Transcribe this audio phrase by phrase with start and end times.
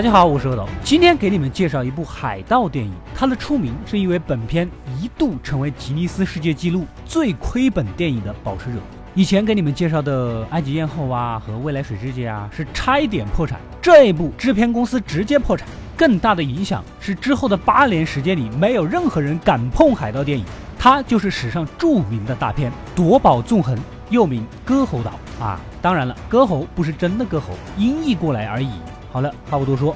[0.00, 2.90] 大家好，我是阿斗，今天给你们介绍一部海盗电影。
[3.14, 4.66] 它的出名是因为本片
[4.98, 8.78] 一度成为吉尼斯世界纪录最亏本电影的保持者。
[9.14, 15.68] 以前给你们介绍的《埃及艳后》啊和《未来水世界》啊是差一点破产，这一部制片公司直接破产。
[15.98, 20.46] 更大的影响是之后的八年时间里，没有任何人敢碰海盗电影。
[20.78, 23.76] 它就是史上著名的大片《夺宝纵横》，
[24.08, 25.12] 又名《割喉岛》
[25.44, 25.60] 啊。
[25.82, 28.70] 当然了，割喉不是真的割喉，音译过来而已。
[29.12, 29.94] 好了，话不多说。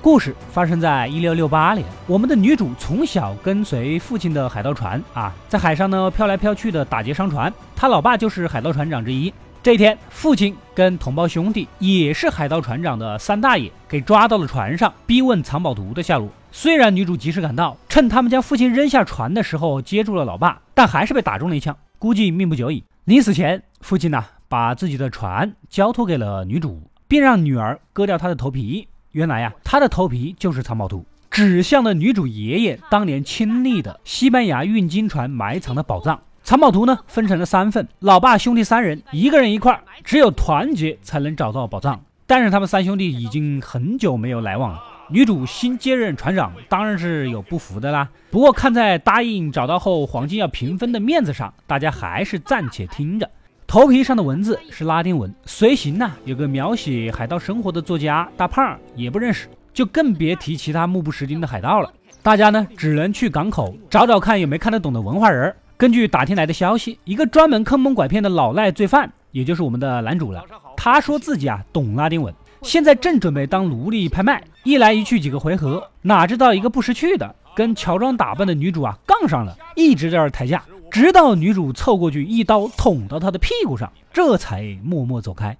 [0.00, 7.52] 故事发生在一六六八年，我们的女主从小跟随父亲的海盗船啊，在海上呢飘来飘去的打劫商船。
[7.74, 9.32] 她老爸就是海盗船长之一。
[9.62, 16.28] 这一天，父亲跟同胞兄弟，也是海盗船长的三大爷，给抓到了船上，逼问藏宝图的下落。
[16.52, 22.84] 虽然女主及时赶到，趁他们将父亲扔下船的时候接住了老爸，但还是被打中了一枪，估计命不久矣。
[23.04, 28.88] 临死前，父亲呢把自己的船交托给了女主，并让女儿割掉他的头皮。
[29.10, 36.18] 原来呀，他的头皮就是藏宝图，指向了女主爷爷当年亲历的西班牙运金船埋藏的宝藏。
[36.42, 42.02] 藏宝图呢分成了三份，老爸兄弟三人，一个人一块，只有团结才能找到宝藏。
[42.26, 44.82] 但是他们三兄弟已经很久没有来往了。
[45.10, 48.08] 女主新接任船长，当然是有不服的啦。
[48.30, 53.30] 不过看在答应找到后黄金要平分的面子上，大家还是暂且听着。
[53.66, 61.90] 头皮上的文字是拉丁文，随行呢有个描写海盗生活的作家大胖也不认识，就更别提其他目不识丁的海盗了。
[62.22, 65.54] 大家呢只能去港口找找看有没看得懂的文化人。
[65.76, 70.42] 根据打听来的消息，一个专门坑蒙拐骗的老赖罪犯，也就是我们的男主了。
[70.76, 72.32] 他说自己啊懂拉丁文。
[72.64, 85.56] 现在正准备当奴隶拍卖，一来一去几个回合，哪知道一个不识趣的跟乔装打扮的女主啊杠上了，一直在这抬价，直到女主凑过去一刀捅到他的屁股上，这才默默走开。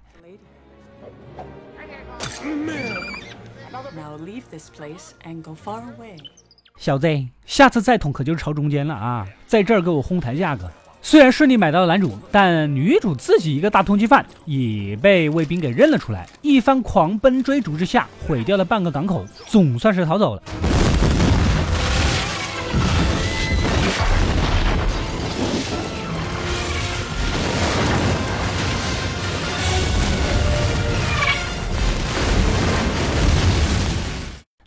[6.77, 7.07] 小子，
[7.45, 10.69] 下次再捅可就是朝中间了啊，在这儿给我哄抬价格。
[11.07, 16.27] 虽然顺利买到了男主，但女主自己一个大通缉犯也被卫兵给认了出来。
[16.41, 20.41] 一番狂奔追逐之下，毁掉了半个港口，总算是逃走了。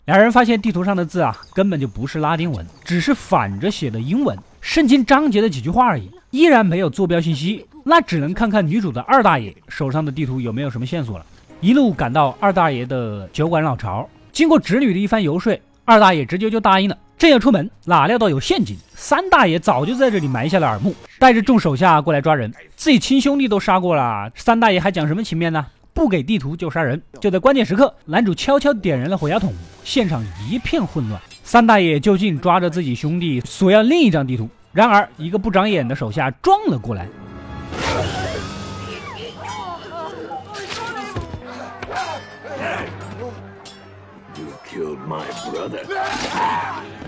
[0.05, 4.37] 两人发现地图上的字啊，根本就不是拉丁文，只是反着写的英文。
[4.61, 11.25] 圣经章节的几句话而已，依然没有坐标信息，那只能看看女主的二大爷手上的地图有没有什么线索了。
[11.59, 16.97] 一路赶到二大爷的酒馆老巢，经过侄女的一番游说，二大爷直接就答应了。
[17.17, 22.53] 正要出门，哪料到有陷阱，三大爷早就在这里埋下了耳目，带着众手下过来抓人。
[22.77, 25.65] 自己亲兄弟都杀过了，三大爷还讲什么情面呢？
[25.93, 27.01] 不给地图就杀人。
[27.19, 29.51] 就在关键时刻，男主悄悄点燃了火药桶，
[29.83, 31.19] 现场一片混乱。
[31.43, 34.47] 三大爷就近抓着自己兄弟索要另一张地图，
[34.79, 37.05] 然而一个不长眼的手下撞了过来。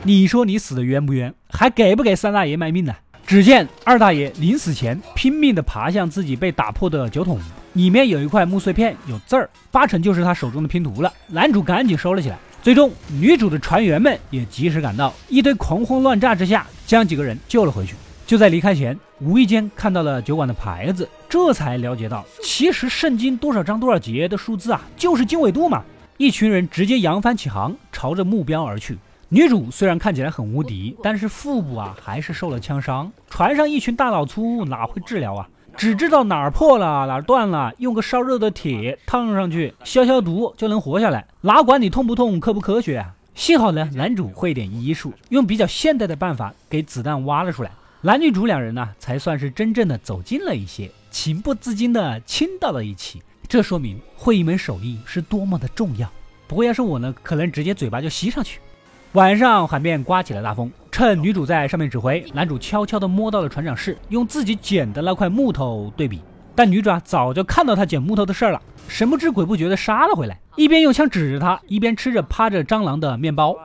[0.04, 1.34] 你说你死的冤不冤？
[1.50, 2.94] 还给不给三大爷卖命呢？
[3.26, 7.40] 只见二大爷临死前拼命地爬向自己被打破的酒桶，
[7.72, 11.14] 里面有一块木碎片，有字儿，八成就是他手中的拼图了。
[11.28, 12.38] 男主赶紧收了起来。
[12.62, 17.96] 最终，女主的船员们也及时赶到，一堆狂轰乱炸之下，将几个人救了回去。
[18.28, 25.84] 就在离开前，无意间看到了酒馆的牌子，这才了解到，其实圣经多少章多少节的数字啊，就是经纬度嘛。
[26.18, 28.98] 一群人直接扬帆起航，朝着目标而去。
[29.30, 33.10] 女主虽然看起来很无敌，但是腹部啊还是受了枪伤。
[33.30, 35.48] 船上一群大老粗哪会治疗啊？
[35.78, 43.16] 只知道哪儿破了哪儿断了，用个烧热的铁烫上去消消毒就能活下来，哪管你痛不痛科不科学啊？
[43.34, 47.72] 幸好呢，男主会点医术，用比较现代的办法给子弹挖了出来，
[48.02, 53.22] 男女主两人呢才算是真正的走近了一些，情不自禁的亲到了一起。
[53.48, 56.10] 这说明会一门手艺是多么的重要。
[56.48, 58.60] 不过要是我呢，可能直接嘴巴就吸上去。
[59.14, 66.22] 晚上海面刮起了大风，趁女主在上面指挥，男主悄悄地摸到了船长室，用自己捡的那块木头对比。
[66.56, 73.56] 但女主啊早就看到他捡木头的事儿了，神不知鬼不觉的杀了回来，一边用枪指着他，一边吃着趴着蟑螂的面包。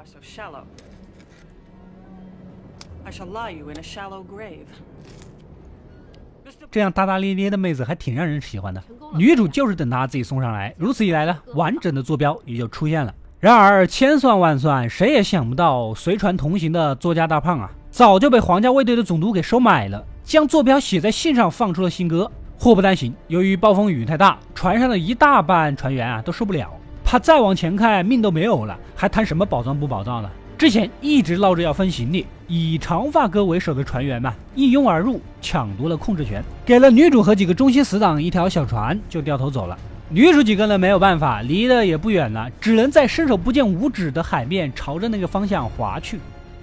[6.71, 8.83] 这样大大咧咧的妹子还挺让人喜欢的。
[9.15, 13.15] 女主就是等他自己送上来，如此一来呢，完整的坐标也就出现了。
[13.41, 22.31] 然而千算万算，谁也想不到，随船同行的作家大胖啊，早就被皇家卫队的总督给收买了，将坐标写在信上，放出了信鸽。
[22.59, 26.71] 祸不单行，由于暴风雨太大，船上的一大半船员啊都受不了，
[27.05, 30.31] 怕再往前开命都没有了，还谈什么保障不保障呢？
[30.57, 39.77] 之前一直闹着要分行李，以长发哥为首的船员们一拥而入，抢夺了控制权，给了女主和几个中心死党一条小船，就掉头走了。
[40.09, 46.19] 女主几个人没有办法，离得也不远了，只能在伸手不见五指的海面朝着那个方向划去。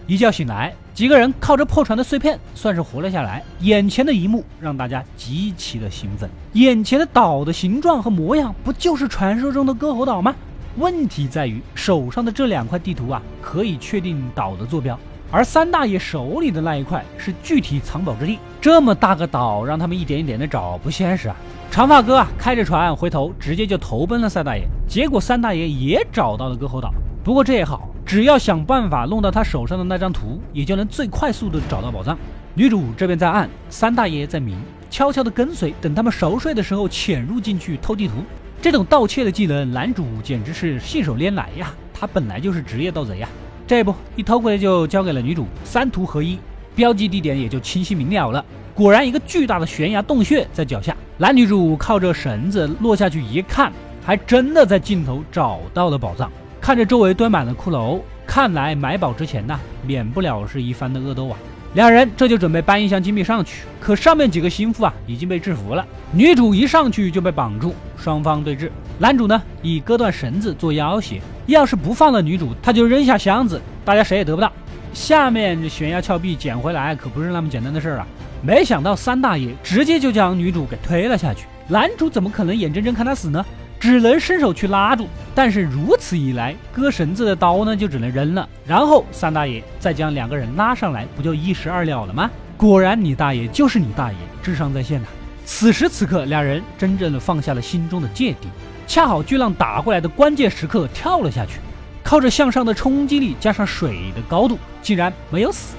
[0.07, 3.43] 一觉醒来，几个人靠着破船的碎片算是活了下来。
[3.61, 10.35] 眼前的一幕让大家极其的兴奋，眼前的岛的形状和模样，不就是传说中的割喉岛吗？
[10.77, 14.97] 问题在于手上的这两块地图啊，可以确定岛的坐标，
[15.31, 18.37] 而三大爷手里的那一块是具体藏宝之地。
[18.61, 21.35] 这么大个岛，让他们一点一点的找，不现实啊！
[21.69, 24.63] 长发哥啊，开着船回头，直接就投奔了三大爷。
[24.87, 26.91] 结果三大爷也找到了割喉岛，
[27.23, 32.15] 不过这也好，只要想办法弄到他手上的那张图，也就能最快速度找到宝藏。
[32.53, 34.55] 女主这边在暗，三大爷在明，
[34.87, 38.13] 悄悄的跟随，等他们熟睡的时候潜入进去偷地图。
[38.61, 41.73] 这种盗窃的技能，男主简直是信手拈来呀！
[41.91, 43.27] 他本来就是职业盗贼呀。
[43.65, 46.37] 这不一偷回来就交给了女主，三图合一，
[46.75, 48.45] 标记地点也就清晰明了了。
[48.75, 50.95] 果然，一个巨大的悬崖洞穴在脚下。
[51.17, 53.73] 男女主靠着绳子落下去一看，
[54.05, 56.31] 还真的在尽头找到了宝藏。
[56.63, 61.37] 看着周围堆满了骷髅，看来买宝之前呢，免不了是一番的恶斗啊。
[61.73, 65.85] 两人这就准备搬一箱金币上去，可上面几个心腹啊已经被制服了。
[66.13, 68.69] 女主一上去就被绑住，双方对峙。
[68.97, 74.49] 男主呢以割断绳子做要挟，要是不放了女主，他就扔下箱子，大家谁也得不到。
[74.93, 78.07] 下面这悬崖峭壁捡回来可不是那么简单的事儿啊！
[78.41, 83.45] 没想到三大爷直接就将女主给推了下去，男主怎么可能眼睁睁看他死呢？
[83.83, 88.47] 只能伸手去拉住，但是如此一来，割绳子的刀呢就只能扔了。
[88.65, 92.31] 然后三大爷再将两个人拉上来，不就一石二鸟了吗？
[92.55, 95.07] 果然，你大爷就是你大爷，智商在线呐！
[95.43, 98.47] 此时此刻，两人真正的放下了心中的芥蒂。
[98.87, 101.59] 恰好巨浪打过来的关键时刻，跳了下去，
[102.05, 105.75] 靠着向上的冲击力加上水的高度，竟然没有死。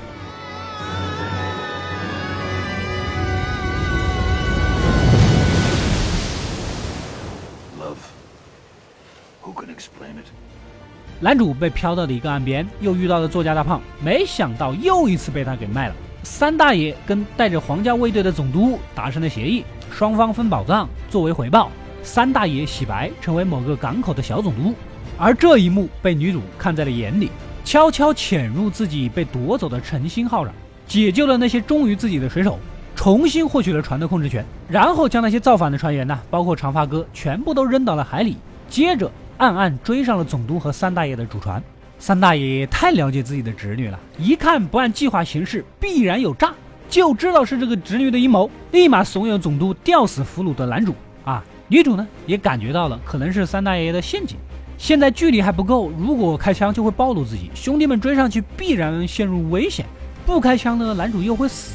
[11.25, 15.95] 男主被漂到了一个岸边，又遇到了作家大胖，没想到又一次被他给卖了。
[16.23, 21.71] 三大爷跟带着皇家卫队的总督达成了协议，双方分宝藏，作为回报，
[22.03, 24.75] 三大爷洗白成为某个港口的小总督。
[25.17, 27.31] 而这一幕被女主看在了眼里，
[27.65, 30.53] 悄悄潜入自己被夺走的诚心号上，
[30.87, 32.59] 解救了那些忠于自己的水手，
[32.95, 38.37] 重新获取了船的控制权，然后将那些造反的船员呢，包括长发哥，全部都扔到了海里，
[38.69, 39.11] 接着。
[39.37, 41.63] 暗暗追上了总督和三大爷的主船，
[41.99, 46.53] 三大爷太了解自己的侄女了，一看不按计划行事，必然有诈，
[46.89, 50.95] 就知道是这个侄女的阴谋，立马怂恿总督吊死俘虏的男主。
[51.25, 54.37] 啊，女主呢也感觉到了，可能是三大爷的陷阱。
[54.77, 59.87] 现在距离还不够，如果开枪就会暴露自己，兄弟们追上去必然陷入危险，
[60.27, 61.75] 不开枪呢，男主又会死。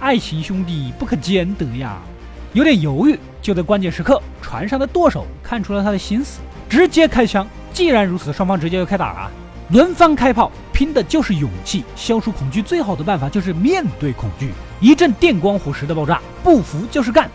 [0.00, 2.00] 爱情兄弟不可兼得呀，
[2.52, 3.18] 有点犹豫。
[3.42, 6.40] 就在关键时刻，船上的舵手看出了他的心思。
[6.68, 7.46] 直接开枪！
[7.72, 9.30] 既然如此，双方直接就开打了，
[9.70, 11.84] 轮番开炮，拼的就是勇气。
[11.96, 14.52] 消除恐惧最好的办法就是面对恐惧。
[14.80, 17.30] 一阵电光火石的爆炸，不服就是干！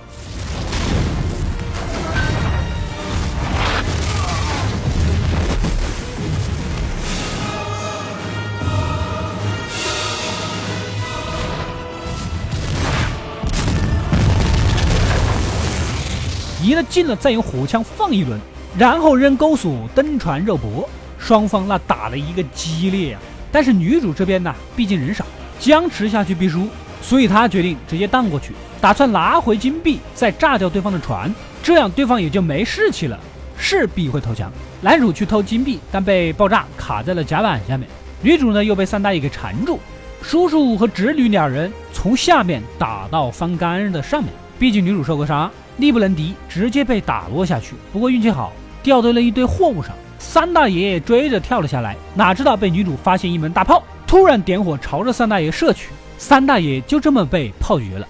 [16.62, 18.40] 移了近了，再用火枪放一轮。
[18.80, 23.20] 然后扔钩索登船肉搏，双方那打了一个激烈啊！
[23.52, 25.26] 但是女主这边呢，毕竟人少，
[25.60, 26.66] 僵持下去必输，
[27.02, 31.30] 所以她决定直接荡过去，打算拿回金币，再炸掉对方的船，
[31.62, 33.20] 这样对方也就没士气了，
[33.58, 34.50] 势必会投降。
[34.80, 37.86] 男主去偷金币，但被爆炸卡在了甲板下面，
[38.22, 39.78] 女主呢又被三大爷给缠住，
[40.22, 45.52] 叔叔和侄女两人从下面打到翻杆的上面，毕竟女主受过伤。
[45.80, 47.74] 力不能敌，直接被打落下去。
[47.94, 48.52] 不过运气好，
[48.84, 49.96] 掉在了一堆货物上。
[50.18, 55.90] 三大爷爷追着跳了下来，哪知道被女主发现一门大炮，突然点火朝着三大爷射去。
[56.18, 58.08] 三大爷就这么被炮决了。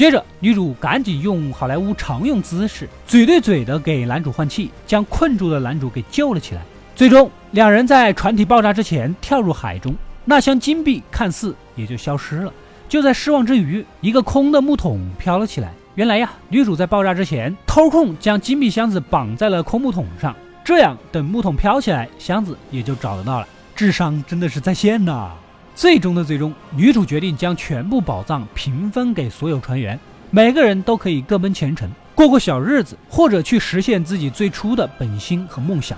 [0.00, 6.62] 接着，女主赶紧用好莱坞常用姿势，嘴对嘴的给男主换气，将困住的男主给救了起来。
[6.96, 9.94] 最终，两人在船体爆炸之前跳入海中。
[10.24, 12.52] 那箱金币看似也就消失了。
[12.88, 15.70] 就在失望之余，一个空的木桶飘了起来。
[15.96, 23.46] 原来呀，女主在爆炸之前偷空将金币箱子绑在了空木桶上，这样等木桶飘起来，箱子也就找得到了。
[23.76, 25.32] 智商真的是在线呐！
[25.80, 35.96] 最终的最终，女主决定将全部宝藏平分给所有船员，每个人都可以各奔前程，过过小日子，或者去实现自己最初的本心和梦想。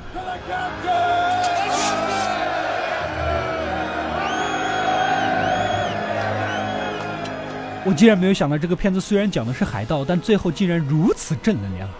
[7.84, 11.94] 我竟然没有想到，这个片子虽然讲的是海盗，但最后竟然如此正能量啊！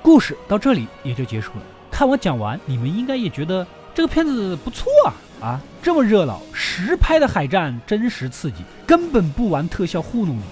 [0.00, 1.62] 故事到这里也就结束了。
[1.90, 5.10] 看我讲完，你们应该也觉得这个片子不错啊！
[5.40, 10.42] 啊，这么热闹，实拍的海战，真实刺激，根本不玩特效糊弄你，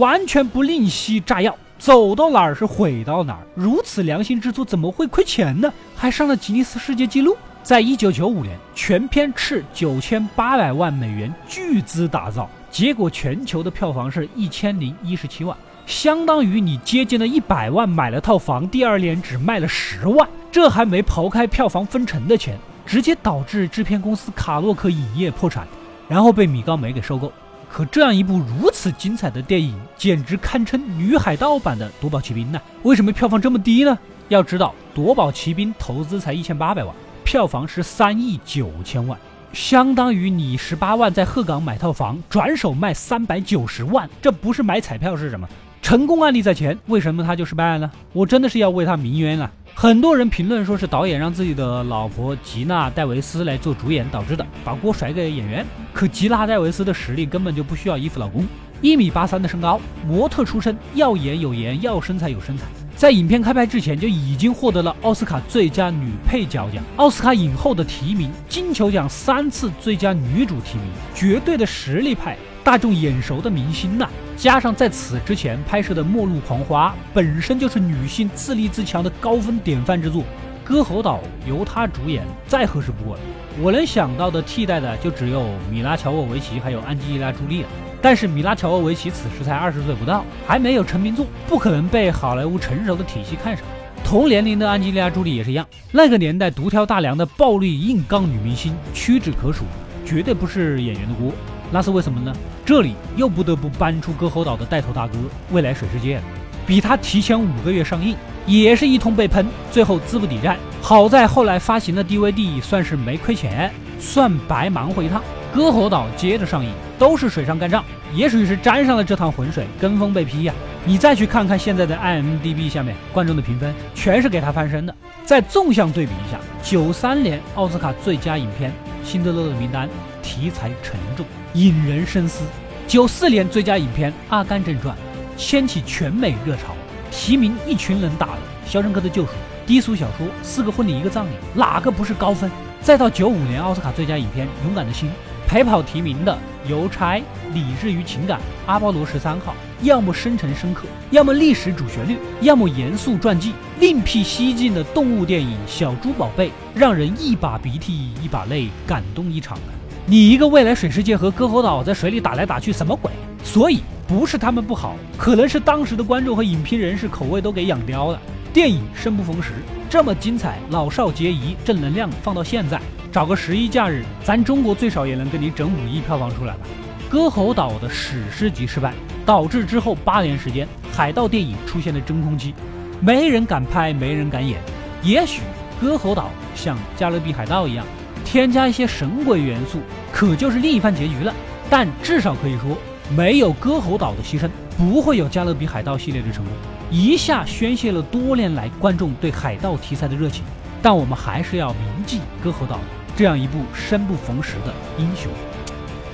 [0.00, 3.46] 完全不吝惜炸药，走到哪儿是毁到哪儿。
[3.54, 5.72] 如此良心之作，怎么会亏钱呢？
[5.94, 7.36] 还上了吉尼斯世界纪录。
[7.62, 15.56] 在一九九五年，全片斥九千八百万美元巨资打造，结果全球的票房是一千零一十七万，
[15.86, 25.66] 相当于你接近了一百万买了套房，第二年只卖了十万，这还没刨开票房分成的钱，直接导致制片公司卡洛克影业破产，
[26.08, 27.32] 然后被米高梅给收购。
[27.70, 32.60] 可这样一部如此精彩的电影，简直堪称女海盗版的《夺宝奇兵》呐！
[32.82, 33.98] 为什么票房这么低呢？
[34.28, 36.94] 要知道，《夺宝奇兵》投资才一千八百万。
[37.24, 39.18] 票房是三亿九千万，
[39.54, 45.48] 相当于你十八万在鹤岗买套房，转手卖三百九十万，这不是买彩票是什么？
[45.82, 47.90] 成功案例在前，为什么他就失败了呢？
[48.12, 49.50] 我真的是要为他鸣冤了。
[49.74, 55.66] 很多人评论说是导演让自己的老婆吉娜戴维斯来做主演导致的，把锅甩给演员。
[55.92, 58.46] 可吉娜戴维斯的实力根本就不需要依附老公，
[58.80, 62.64] 一米八三的身高，模特出身，要颜有颜，要身材有身材。
[62.94, 74.08] 在影片开拍之前就已经获得了奥斯卡最佳女配角奖、奥斯卡影后的提名、金球奖三次最佳女主提名，绝对的实力派，大众眼熟的明星呐。
[74.42, 80.20] 加上在此之前拍摄的《末路狂花》本身就是女性自立自强的高分典范之作，
[80.64, 83.20] 《歌喉岛》由她主演再合适不过了。
[83.60, 87.68] 我能想到的替代的就只有米拉乔沃维奇还有安吉丽娜朱莉了。
[88.02, 93.64] 但是米拉乔沃维奇此时才二十岁不到，还没有成名作，不可能被好莱坞成熟的体系看上。
[94.02, 99.62] 同年龄的安吉丽娜·朱莉也是一样，那个年代独挑大梁的暴力硬刚女明星屈指可数，
[100.04, 101.32] 绝对不是演员的锅。
[101.70, 102.34] 那是为什么呢？
[102.64, 105.14] 这里又不得不搬出割喉岛的带头大哥
[105.50, 106.20] 未来水世界，
[106.64, 108.16] 比他提前五个月上映，
[108.46, 110.56] 也是一通被喷，最后资不抵债。
[110.80, 115.20] 好在后来发行的 DVD 算是没亏钱，算白忙活一趟。
[115.52, 120.54] 歌喉岛接着上映，都是水上干仗，也许是沾上了这趟浑水，跟风被批呀。
[120.84, 124.94] 你再去看看现在的 IMDB 下面观众的评分，全是给他翻身的。
[125.24, 128.70] 再纵向对比一下，九三年奥斯卡最佳影片
[129.06, 129.88] 《辛德勒的名单》，
[130.22, 132.44] 题材沉重，引人深思；
[132.88, 134.96] 九四年最佳影片《阿甘正传》，
[135.36, 136.74] 掀起全美热潮，
[137.10, 138.38] 提名一群人打了
[138.70, 139.32] 《肖申克的救赎》，
[139.66, 142.50] 低俗小说《四个婚礼一个葬礼》，哪个不是高分？
[142.80, 145.08] 再到九五年奥斯卡最佳影片《勇敢的心》。
[145.46, 146.32] 陪跑提名的
[146.70, 147.16] 《邮差》
[147.52, 149.52] 《理智与情感》《阿波罗十三号》，
[149.84, 153.52] 要么深沉深刻，要么历史主旋律，要么严肃传记。
[153.78, 159.58] 另辟蹊径的动物电影《小猪宝贝》，让人一把鼻涕一把泪，感动一场。
[160.04, 163.10] 你一个未来水世界和割喉岛在水里打来打去，什么鬼？
[163.44, 168.20] 所以不是他们不好，可能是当时的观众和影评人士口味都给养刁了。
[168.52, 169.52] 电影生不逢时，
[169.88, 172.80] 这么精彩，老少皆宜，正能量放到现在。
[173.12, 176.60] 找个十一假日，咱中国最少也能给你整五亿票房出来吧？
[177.08, 178.92] 歌喉岛的史诗级失败，
[179.24, 182.54] 导致之后八年时间，海盗电影出现了真空期，
[183.00, 184.60] 没人敢拍，没人敢演。
[185.02, 185.42] 也许
[185.80, 187.86] 歌喉岛像加勒比海盗一样，
[188.24, 189.80] 添加一些神鬼元素，
[190.12, 191.34] 可就是另一番结局了。
[191.68, 192.76] 但至少可以说，
[193.16, 196.52] 没有歌喉岛的牺牲，不会有加勒比海盗系列的成功，
[196.90, 200.42] 一下宣泄了多年来观众对海盗题材的热情。
[200.80, 202.78] 但我们还是要铭记歌喉岛。
[203.14, 205.30] 这样一部生不逢时的英雄。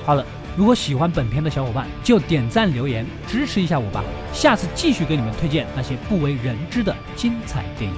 [0.05, 0.25] 好了，
[0.57, 4.03] 如果喜欢本片的小伙伴，就点赞留言支持一下我吧。
[4.33, 7.97] 下次继续给你们推荐那些不为人知的精彩电影。